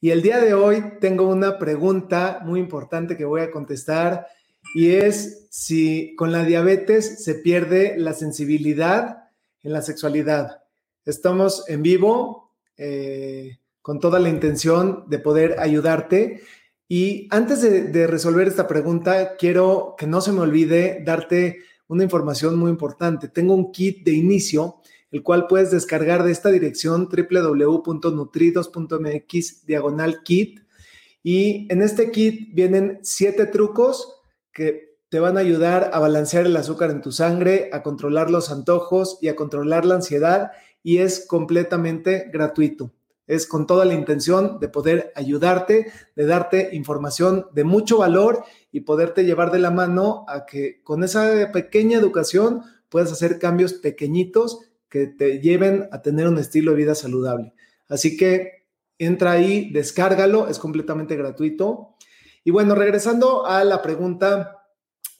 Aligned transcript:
Y 0.00 0.10
el 0.10 0.20
día 0.20 0.40
de 0.40 0.52
hoy 0.52 0.82
tengo 1.00 1.26
una 1.26 1.58
pregunta 1.58 2.40
muy 2.44 2.60
importante 2.60 3.16
que 3.16 3.24
voy 3.24 3.40
a 3.40 3.50
contestar 3.50 4.26
y 4.74 4.90
es 4.90 5.46
si 5.50 6.14
con 6.16 6.32
la 6.32 6.44
diabetes 6.44 7.24
se 7.24 7.34
pierde 7.36 7.96
la 7.96 8.12
sensibilidad 8.12 9.30
en 9.62 9.72
la 9.72 9.80
sexualidad. 9.80 10.62
Estamos 11.06 11.64
en 11.68 11.82
vivo 11.82 12.52
eh, 12.76 13.58
con 13.80 13.98
toda 13.98 14.18
la 14.18 14.28
intención 14.28 15.04
de 15.08 15.18
poder 15.18 15.58
ayudarte. 15.60 16.42
Y 16.88 17.26
antes 17.30 17.62
de, 17.62 17.84
de 17.84 18.06
resolver 18.06 18.46
esta 18.46 18.68
pregunta, 18.68 19.36
quiero 19.36 19.94
que 19.96 20.06
no 20.06 20.20
se 20.20 20.32
me 20.32 20.40
olvide 20.40 21.02
darte 21.06 21.60
una 21.88 22.04
información 22.04 22.58
muy 22.58 22.70
importante. 22.70 23.28
Tengo 23.28 23.54
un 23.54 23.72
kit 23.72 24.04
de 24.04 24.12
inicio 24.12 24.76
el 25.10 25.22
cual 25.22 25.46
puedes 25.46 25.70
descargar 25.70 26.24
de 26.24 26.32
esta 26.32 26.50
dirección 26.50 27.08
www.nutridos.mx 27.08 29.66
diagonal 29.66 30.22
kit. 30.22 30.60
Y 31.22 31.72
en 31.72 31.80
este 31.82 32.10
kit 32.10 32.54
vienen 32.54 32.98
siete 33.02 33.46
trucos 33.46 34.20
que 34.52 34.96
te 35.08 35.20
van 35.20 35.36
a 35.36 35.40
ayudar 35.40 35.90
a 35.92 36.00
balancear 36.00 36.46
el 36.46 36.56
azúcar 36.56 36.90
en 36.90 37.00
tu 37.00 37.12
sangre, 37.12 37.70
a 37.72 37.82
controlar 37.82 38.30
los 38.30 38.50
antojos 38.50 39.18
y 39.20 39.28
a 39.28 39.36
controlar 39.36 39.84
la 39.84 39.96
ansiedad 39.96 40.52
y 40.82 40.98
es 40.98 41.26
completamente 41.26 42.28
gratuito. 42.32 42.92
Es 43.26 43.46
con 43.46 43.66
toda 43.66 43.84
la 43.84 43.94
intención 43.94 44.60
de 44.60 44.68
poder 44.68 45.12
ayudarte, 45.16 45.90
de 46.14 46.26
darte 46.26 46.76
información 46.76 47.46
de 47.52 47.64
mucho 47.64 47.98
valor 47.98 48.44
y 48.70 48.80
poderte 48.80 49.24
llevar 49.24 49.50
de 49.50 49.58
la 49.58 49.70
mano 49.70 50.24
a 50.28 50.46
que 50.46 50.82
con 50.84 51.02
esa 51.02 51.50
pequeña 51.52 51.98
educación 51.98 52.62
puedas 52.88 53.10
hacer 53.10 53.38
cambios 53.38 53.74
pequeñitos 53.74 54.60
que 54.96 55.06
te 55.08 55.40
lleven 55.40 55.88
a 55.92 56.00
tener 56.00 56.26
un 56.26 56.38
estilo 56.38 56.70
de 56.70 56.78
vida 56.78 56.94
saludable. 56.94 57.52
Así 57.88 58.16
que 58.16 58.66
entra 58.98 59.32
ahí, 59.32 59.70
descárgalo, 59.72 60.48
es 60.48 60.58
completamente 60.58 61.16
gratuito. 61.16 61.96
Y 62.44 62.50
bueno, 62.50 62.74
regresando 62.74 63.46
a 63.46 63.62
la 63.64 63.82
pregunta 63.82 64.64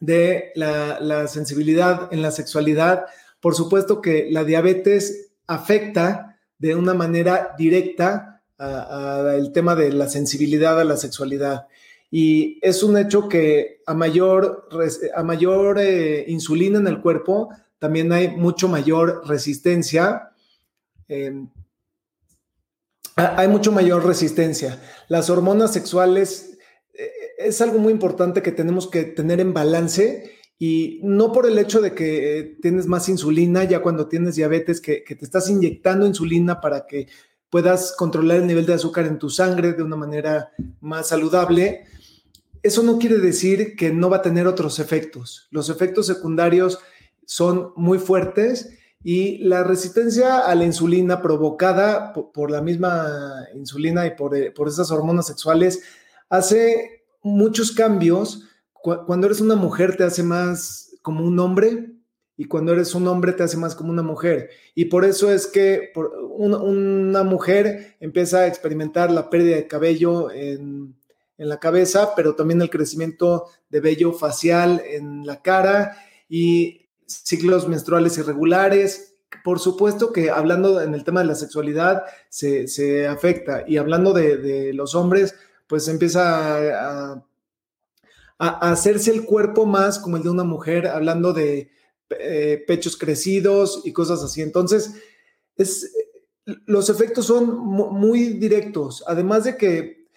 de 0.00 0.52
la, 0.54 1.26
sensibilidad 1.28 2.12
en 2.12 2.20
la 2.20 2.30
sexualidad, 2.30 3.06
por 3.40 3.54
supuesto 3.54 4.02
que 4.02 4.28
la 4.30 4.44
diabetes 4.44 5.32
afecta 5.46 6.38
de 6.58 6.74
una 6.74 6.94
manera 6.94 7.54
directa 7.56 8.42
al 8.58 9.52
tema 9.52 9.74
de 9.74 9.92
la 9.92 10.08
sensibilidad 10.08 10.78
a 10.78 10.84
la 10.84 10.96
sexualidad. 10.96 11.66
Y 12.10 12.58
es 12.60 12.82
un 12.82 12.98
hecho 12.98 13.28
que 13.28 13.80
a 13.86 13.94
mayor, 13.94 14.68
a 15.14 15.22
mayor 15.22 15.78
eh, 15.80 16.26
insulina 16.28 16.78
en 16.78 16.86
el 16.86 17.00
cuerpo, 17.00 17.48
también 17.82 18.12
hay 18.12 18.28
mucho 18.28 18.68
mayor 18.68 19.24
resistencia. 19.26 20.30
Em, 21.08 21.50
hay 23.16 23.48
mucho 23.48 23.72
mayor 23.72 24.06
resistencia. 24.06 24.80
Las 25.08 25.28
hormonas 25.30 25.72
sexuales 25.72 26.58
eh, 26.94 27.10
es 27.38 27.60
algo 27.60 27.80
muy 27.80 27.92
importante 27.92 28.40
que 28.40 28.52
tenemos 28.52 28.86
que 28.86 29.02
tener 29.02 29.40
en 29.40 29.52
balance 29.52 30.30
y 30.60 31.00
no 31.02 31.32
por 31.32 31.44
el 31.44 31.58
hecho 31.58 31.80
de 31.80 31.92
que 31.92 32.38
eh, 32.38 32.56
tienes 32.62 32.86
más 32.86 33.08
insulina 33.08 33.64
ya 33.64 33.82
cuando 33.82 34.06
tienes 34.06 34.36
diabetes, 34.36 34.80
que 34.80 35.00
te 35.00 35.24
estás 35.24 35.50
inyectando 35.50 36.06
insulina 36.06 36.60
para 36.60 36.86
que 36.86 37.08
puedas 37.50 37.96
controlar 37.98 38.36
el 38.36 38.46
nivel 38.46 38.64
de 38.64 38.74
azúcar 38.74 39.06
en 39.06 39.18
tu 39.18 39.28
sangre 39.28 39.72
de 39.72 39.82
una 39.82 39.96
manera 39.96 40.52
más 40.80 41.08
saludable. 41.08 41.82
Eso 42.62 42.84
no 42.84 43.00
quiere 43.00 43.18
decir 43.18 43.74
que 43.74 43.92
no 43.92 44.08
va 44.08 44.18
a 44.18 44.22
tener 44.22 44.46
otros 44.46 44.78
efectos. 44.78 45.48
Los 45.50 45.68
efectos 45.68 46.06
secundarios 46.06 46.78
son 47.26 47.72
muy 47.76 47.98
fuertes 47.98 48.78
y 49.04 49.38
la 49.38 49.64
resistencia 49.64 50.38
a 50.38 50.54
la 50.54 50.64
insulina 50.64 51.20
provocada 51.22 52.12
por, 52.12 52.50
la 52.50 52.60
misma 52.60 53.46
insulina 53.54 54.06
y 54.06 54.14
por, 54.14 54.36
eh, 54.36 54.50
por, 54.52 54.68
esas 54.68 54.90
hormonas 54.90 55.26
sexuales 55.26 55.82
hace 56.28 57.04
muchos 57.22 57.72
cambios. 57.72 58.48
Cuando 58.72 59.26
eres 59.26 59.40
una 59.40 59.56
mujer 59.56 59.96
te 59.96 60.04
hace 60.04 60.22
más 60.22 60.90
como 61.02 61.24
un 61.24 61.38
hombre 61.38 61.92
y 62.36 62.46
cuando 62.46 62.72
eres 62.72 62.94
un 62.94 63.06
hombre 63.08 63.32
te 63.32 63.42
hace 63.42 63.56
más 63.56 63.74
como 63.74 63.90
una 63.90 64.02
mujer. 64.02 64.50
Y 64.74 64.86
por 64.86 65.04
eso 65.04 65.30
es 65.30 65.46
que 65.46 65.92
una, 66.30 67.22
mujer 67.24 67.96
empieza 68.00 68.38
a 68.38 68.46
experimentar 68.46 69.10
la 69.10 69.30
pérdida 69.30 69.56
de 69.56 69.66
cabello 69.66 70.30
en, 70.30 70.96
en 71.38 71.48
la 71.48 71.60
cabeza, 71.60 72.14
pero 72.14 72.34
también 72.34 72.62
el 72.62 72.70
crecimiento 72.70 73.46
de 73.68 73.80
vello 73.80 74.12
facial 74.12 74.82
en 74.84 75.26
la 75.26 75.42
cara 75.42 75.96
y 76.28 76.81
ciclos 77.24 77.68
menstruales 77.68 78.18
irregulares. 78.18 79.14
Por 79.44 79.58
supuesto 79.58 80.12
que 80.12 80.30
hablando 80.30 80.80
en 80.80 80.94
el 80.94 81.04
tema 81.04 81.20
de 81.20 81.26
la 81.26 81.34
sexualidad 81.34 82.04
se, 82.28 83.06
afecta 83.06 83.64
y 83.66 83.76
hablando 83.76 84.12
de, 84.12 84.72
los 84.74 84.94
hombres, 84.94 85.34
pues 85.66 85.88
empieza 85.88 87.12
a, 87.14 87.24
hacerse 88.38 89.12
el 89.12 89.24
cuerpo 89.24 89.66
más 89.66 89.98
como 89.98 90.16
el 90.16 90.22
de 90.22 90.30
una 90.30 90.44
mujer, 90.44 90.88
hablando 90.88 91.32
de 91.32 91.70
eh, 92.18 92.64
pechos 92.66 92.96
crecidos 92.96 93.82
y 93.84 93.92
cosas 93.92 94.22
así. 94.22 94.42
Entonces, 94.42 94.94
es, 95.56 95.92
los 96.44 96.90
efectos 96.90 97.26
son 97.26 97.56
muy 97.56 98.34
directos, 98.34 99.04
además 99.06 99.44
de 99.44 99.56
que, 99.56 100.08